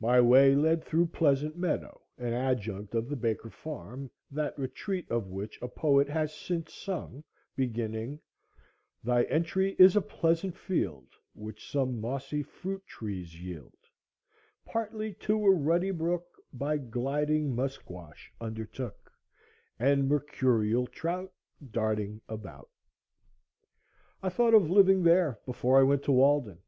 My 0.00 0.20
way 0.20 0.54
led 0.54 0.84
through 0.84 1.06
Pleasant 1.06 1.56
Meadow, 1.56 2.02
an 2.18 2.34
adjunct 2.34 2.94
of 2.94 3.08
the 3.08 3.16
Baker 3.16 3.48
Farm, 3.48 4.10
that 4.30 4.58
retreat 4.58 5.10
of 5.10 5.28
which 5.28 5.58
a 5.62 5.66
poet 5.68 6.10
has 6.10 6.34
since 6.36 6.74
sung, 6.74 7.24
beginning,— 7.56 8.20
"Thy 9.02 9.22
entry 9.22 9.74
is 9.78 9.96
a 9.96 10.02
pleasant 10.02 10.58
field, 10.58 11.06
Which 11.34 11.70
some 11.70 12.02
mossy 12.02 12.42
fruit 12.42 12.86
trees 12.86 13.40
yield 13.42 13.72
Partly 14.66 15.14
to 15.20 15.42
a 15.46 15.50
ruddy 15.50 15.90
brook, 15.90 16.26
By 16.52 16.76
gliding 16.76 17.54
musquash 17.56 18.30
undertook, 18.42 19.10
And 19.78 20.06
mercurial 20.06 20.86
trout, 20.86 21.32
Darting 21.70 22.20
about." 22.28 22.68
I 24.22 24.28
thought 24.28 24.52
of 24.52 24.68
living 24.68 25.02
there 25.04 25.38
before 25.46 25.80
I 25.80 25.82
went 25.82 26.02
to 26.02 26.12
Walden. 26.12 26.58